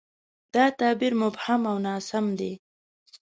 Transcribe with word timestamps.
دا 0.53 0.65
تعبیر 0.79 1.13
مبهم 1.21 1.61
او 1.71 1.77
ناسم 1.85 2.25
دی. 2.39 2.53